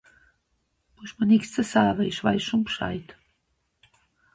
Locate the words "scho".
2.45-2.59